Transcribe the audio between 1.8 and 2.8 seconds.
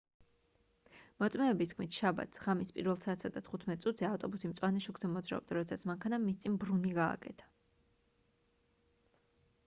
შაბათს ღამის